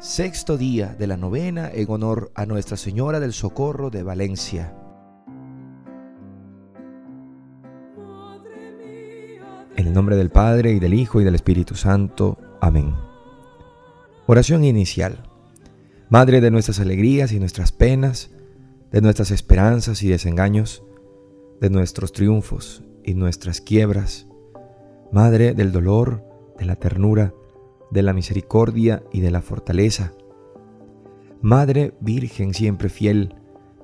sexto 0.00 0.56
día 0.56 0.94
de 0.96 1.08
la 1.08 1.16
novena 1.16 1.70
en 1.74 1.90
honor 1.90 2.30
a 2.36 2.46
Nuestra 2.46 2.76
Señora 2.76 3.18
del 3.18 3.32
Socorro 3.32 3.90
de 3.90 4.04
Valencia. 4.04 4.72
En 9.76 9.86
el 9.88 9.92
nombre 9.92 10.14
del 10.14 10.30
Padre 10.30 10.72
y 10.72 10.78
del 10.78 10.94
Hijo 10.94 11.20
y 11.20 11.24
del 11.24 11.34
Espíritu 11.34 11.74
Santo. 11.74 12.38
Amén. 12.60 12.94
Oración 14.26 14.62
inicial. 14.62 15.24
Madre 16.08 16.40
de 16.40 16.52
nuestras 16.52 16.78
alegrías 16.78 17.32
y 17.32 17.40
nuestras 17.40 17.72
penas, 17.72 18.30
de 18.92 19.00
nuestras 19.00 19.32
esperanzas 19.32 20.04
y 20.04 20.08
desengaños, 20.08 20.84
de 21.60 21.70
nuestros 21.70 22.12
triunfos 22.12 22.84
y 23.02 23.14
nuestras 23.14 23.60
quiebras, 23.60 24.26
Madre 25.10 25.54
del 25.54 25.72
dolor, 25.72 26.22
de 26.56 26.66
la 26.66 26.76
ternura, 26.76 27.32
de 27.90 28.02
la 28.02 28.12
misericordia 28.12 29.02
y 29.12 29.20
de 29.20 29.30
la 29.30 29.42
fortaleza. 29.42 30.12
Madre 31.40 31.94
Virgen 32.00 32.54
siempre 32.54 32.88
fiel, 32.88 33.34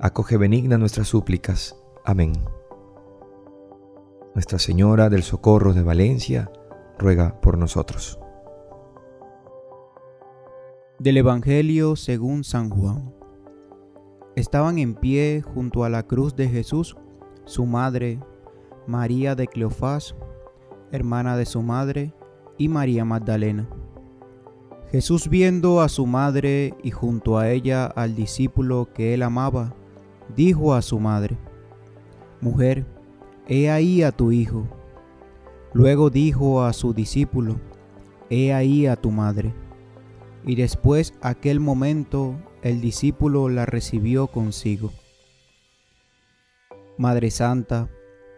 acoge 0.00 0.36
benigna 0.36 0.78
nuestras 0.78 1.08
súplicas. 1.08 1.76
Amén. 2.04 2.32
Nuestra 4.34 4.58
Señora 4.58 5.08
del 5.10 5.22
Socorro 5.22 5.72
de 5.72 5.82
Valencia, 5.82 6.50
ruega 6.98 7.40
por 7.40 7.58
nosotros. 7.58 8.18
Del 10.98 11.16
Evangelio 11.16 11.96
según 11.96 12.44
San 12.44 12.70
Juan. 12.70 13.14
Estaban 14.36 14.78
en 14.78 14.94
pie 14.94 15.42
junto 15.42 15.84
a 15.84 15.88
la 15.88 16.04
cruz 16.04 16.34
de 16.34 16.48
Jesús 16.48 16.96
su 17.44 17.66
madre, 17.66 18.20
María 18.86 19.34
de 19.34 19.46
Cleofás, 19.46 20.16
hermana 20.90 21.36
de 21.36 21.46
su 21.46 21.62
madre, 21.62 22.14
y 22.56 22.68
María 22.68 23.04
Magdalena. 23.04 23.68
Jesús 24.94 25.28
viendo 25.28 25.80
a 25.80 25.88
su 25.88 26.06
madre 26.06 26.72
y 26.84 26.92
junto 26.92 27.36
a 27.36 27.50
ella 27.50 27.84
al 27.84 28.14
discípulo 28.14 28.90
que 28.94 29.12
él 29.12 29.24
amaba, 29.24 29.74
dijo 30.36 30.72
a 30.72 30.82
su 30.82 31.00
madre, 31.00 31.36
Mujer, 32.40 32.86
he 33.48 33.70
ahí 33.70 34.04
a 34.04 34.12
tu 34.12 34.30
hijo. 34.30 34.68
Luego 35.72 36.10
dijo 36.10 36.62
a 36.62 36.72
su 36.72 36.94
discípulo, 36.94 37.56
He 38.30 38.52
ahí 38.52 38.86
a 38.86 38.94
tu 38.94 39.10
madre. 39.10 39.52
Y 40.46 40.54
después 40.54 41.12
aquel 41.22 41.58
momento 41.58 42.36
el 42.62 42.80
discípulo 42.80 43.48
la 43.48 43.66
recibió 43.66 44.28
consigo. 44.28 44.92
Madre 46.98 47.32
Santa, 47.32 47.88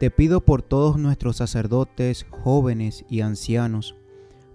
te 0.01 0.11
pido 0.11 0.41
por 0.41 0.63
todos 0.63 0.97
nuestros 0.97 1.37
sacerdotes, 1.37 2.25
jóvenes 2.31 3.05
y 3.11 3.21
ancianos, 3.21 3.95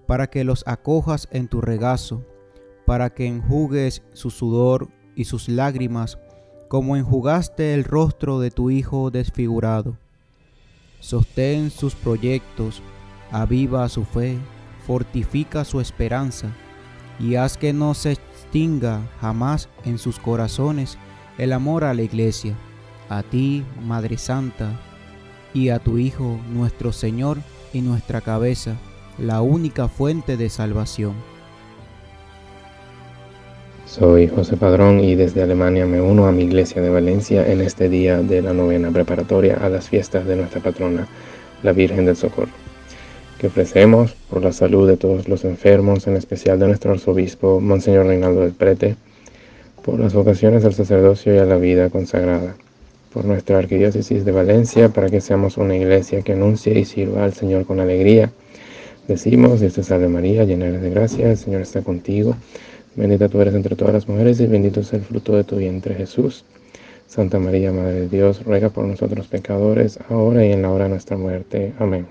para 0.08 0.28
que 0.28 0.44
los 0.44 0.64
acojas 0.68 1.28
en 1.32 1.48
tu 1.48 1.62
regazo, 1.62 2.26
para 2.86 3.14
que 3.14 3.26
enjugues 3.28 4.04
su 4.14 4.30
sudor 4.30 4.90
y 5.16 5.26
sus 5.26 5.48
lágrimas, 5.48 6.18
como 6.68 6.96
enjugaste 6.96 7.74
el 7.74 7.84
rostro 7.84 8.40
de 8.40 8.52
tu 8.52 8.70
Hijo 8.70 9.12
desfigurado. 9.12 9.98
Sostén 11.00 11.72
sus 11.72 11.96
proyectos, 11.96 12.82
aviva 13.32 13.88
su 13.90 14.04
fe, 14.06 14.38
fortifica 14.86 15.64
su 15.64 15.80
esperanza, 15.80 16.48
y 17.20 17.36
haz 17.36 17.58
que 17.58 17.74
no 17.74 17.94
se 17.94 18.14
extinga 18.14 19.02
jamás 19.20 19.70
en 19.86 19.98
sus 19.98 20.20
corazones 20.20 20.98
el 21.38 21.54
amor 21.54 21.84
a 21.84 21.94
la 21.94 22.02
Iglesia, 22.02 22.56
a 23.10 23.24
ti, 23.24 23.64
Madre 23.82 24.18
Santa, 24.18 24.80
y 25.54 25.70
a 25.70 25.80
tu 25.80 25.98
Hijo, 25.98 26.40
nuestro 26.50 26.92
Señor 26.92 27.38
y 27.74 27.82
nuestra 27.82 28.22
cabeza 28.22 28.78
la 29.18 29.42
única 29.42 29.88
fuente 29.88 30.38
de 30.38 30.50
salvación. 30.50 31.14
Soy 33.86 34.28
José 34.30 34.56
Padrón 34.56 35.02
y 35.02 35.16
desde 35.16 35.44
Alemania 35.44 35.86
me 35.86 36.00
uno 36.00 36.26
a 36.26 36.32
mi 36.32 36.44
iglesia 36.44 36.82
de 36.82 36.90
Valencia 36.90 37.46
en 37.46 37.60
este 37.60 37.90
día 37.90 38.22
de 38.22 38.42
la 38.42 38.54
novena 38.54 38.90
preparatoria 38.90 39.58
a 39.62 39.68
las 39.68 39.90
fiestas 39.90 40.26
de 40.26 40.38
nuestra 40.38 40.62
patrona, 40.62 41.08
la 41.62 41.74
Virgen 41.74 42.06
del 42.06 42.16
Socorro, 42.16 42.52
que 43.38 43.48
ofrecemos 43.48 44.14
por 44.30 44.44
la 44.44 44.54
salud 44.54 44.88
de 44.88 44.96
todos 44.96 45.28
los 45.28 45.44
enfermos, 45.44 46.08
en 46.08 46.16
especial 46.16 46.58
de 46.58 46.68
nuestro 46.68 46.94
arzobispo, 46.94 47.60
Monseñor 47.60 48.06
Reinaldo 48.06 48.42
del 48.42 48.54
Prete, 48.54 48.96
por 49.84 50.00
las 50.00 50.14
vocaciones 50.14 50.64
al 50.64 50.74
sacerdocio 50.74 51.36
y 51.36 51.40
a 51.40 51.46
la 51.46 51.58
vida 51.58 51.90
consagrada, 51.90 52.56
por 53.14 53.26
nuestra 53.26 53.58
arquidiócesis 53.58 54.24
de 54.24 54.32
Valencia, 54.32 54.88
para 54.90 55.10
que 55.10 55.20
seamos 55.20 55.58
una 55.58 55.76
iglesia 55.76 56.22
que 56.22 56.32
anuncie 56.32 56.80
y 56.80 56.86
sirva 56.86 57.26
al 57.26 57.34
Señor 57.34 57.66
con 57.66 57.82
alegría, 57.82 58.32
Decimos, 59.12 59.60
Dios 59.60 59.74
te 59.74 59.84
salve 59.84 60.08
María, 60.08 60.46
llena 60.46 60.68
eres 60.68 60.82
de 60.82 60.90
gracia, 60.90 61.30
el 61.32 61.38
Señor 61.38 61.62
está 61.62 61.82
contigo. 61.82 62.34
Bendita 62.96 63.28
tú 63.28 63.42
eres 63.42 63.54
entre 63.54 63.76
todas 63.76 63.94
las 63.94 64.08
mujeres 64.08 64.40
y 64.40 64.48
bendito 64.48 64.80
es 64.80 64.94
el 64.94 65.02
fruto 65.02 65.36
de 65.36 65.44
tu 65.44 65.58
vientre 65.58 65.96
Jesús. 65.96 66.46
Santa 67.08 67.38
María, 67.38 67.74
Madre 67.74 68.02
de 68.02 68.08
Dios, 68.08 68.42
ruega 68.46 68.70
por 68.70 68.86
nosotros 68.86 69.28
pecadores, 69.28 70.00
ahora 70.10 70.46
y 70.46 70.54
en 70.54 70.62
la 70.62 70.72
hora 70.72 70.86
de 70.86 70.92
nuestra 70.92 71.18
muerte. 71.18 71.74
Amén. 71.78 72.08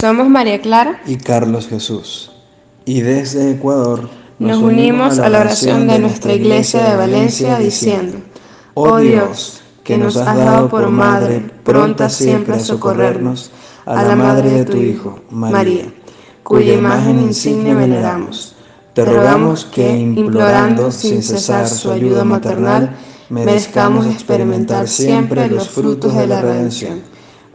Somos 0.00 0.28
María 0.28 0.60
Clara 0.60 1.02
y 1.04 1.16
Carlos 1.16 1.66
Jesús. 1.66 2.30
Y 2.84 3.00
desde 3.00 3.50
Ecuador 3.50 4.08
nos, 4.38 4.58
unimos 4.58 5.18
a 5.18 5.28
la 5.28 5.40
oración 5.40 5.88
de 5.88 5.98
nuestra 5.98 6.34
iglesia 6.34 6.88
de 6.88 6.96
Valencia 6.96 7.58
diciendo, 7.58 8.18
Oh 8.74 8.98
Dios, 8.98 9.60
que 9.82 9.98
nos 9.98 10.16
has 10.16 10.36
dado 10.36 10.68
por 10.68 10.88
madre, 10.90 11.42
pronta 11.64 12.08
siempre 12.08 12.54
a 12.54 12.60
socorrernos, 12.60 13.50
a 13.86 14.02
la 14.02 14.16
madre 14.16 14.50
de 14.50 14.64
tu 14.64 14.76
Hijo, 14.76 15.20
María, 15.30 15.92
cuya 16.42 16.74
imagen 16.74 17.20
insigne 17.20 17.74
veneramos. 17.74 18.54
Te 18.94 19.04
rogamos 19.04 19.64
que, 19.64 19.96
implorando 19.96 20.90
sin 20.90 21.22
cesar 21.22 21.66
su 21.66 21.90
ayuda 21.90 22.24
maternal, 22.24 22.96
merezcamos 23.30 24.06
experimentar 24.06 24.86
siempre 24.86 25.48
los 25.48 25.68
frutos 25.68 26.14
de 26.14 26.26
la 26.26 26.42
redención. 26.42 27.00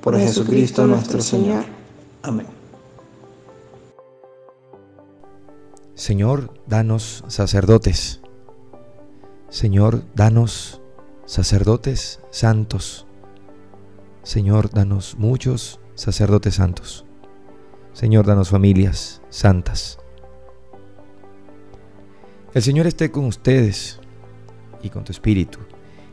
Por 0.01 0.17
Jesucristo 0.17 0.87
nuestro 0.87 1.21
Señor. 1.21 1.63
Amén. 2.23 2.47
Señor, 5.93 6.51
danos 6.65 7.23
sacerdotes. 7.27 8.21
Señor, 9.49 10.03
danos 10.15 10.81
sacerdotes 11.25 12.19
santos. 12.31 13.05
Señor, 14.23 14.71
danos 14.71 15.15
muchos 15.17 15.79
sacerdotes 15.97 16.55
santos. 16.55 17.05
Señor, 17.91 18.25
danos 18.27 18.49
familias 18.49 19.21
santas. 19.29 19.97
El 22.53 22.61
Señor 22.61 22.87
esté 22.87 23.11
con 23.11 23.25
ustedes 23.25 23.99
y 24.81 24.89
con 24.89 25.03
tu 25.03 25.11
espíritu. 25.11 25.59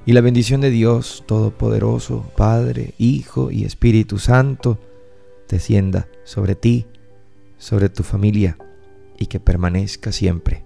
Y 0.06 0.12
la 0.12 0.22
bendición 0.22 0.61
de 0.61 0.71
Dios 0.71 1.22
Todopoderoso, 1.27 2.25
Padre, 2.37 2.95
Hijo 2.99 3.50
y 3.50 3.65
Espíritu 3.65 4.19
Santo, 4.19 4.78
descienda 5.49 6.09
sobre 6.25 6.55
ti, 6.55 6.87
sobre 7.59 7.89
tu 7.89 8.03
familia, 8.03 8.59
y 9.19 9.27
que 9.27 9.39
permanezca 9.39 10.11
siempre. 10.11 10.65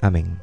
Amén. 0.00 0.40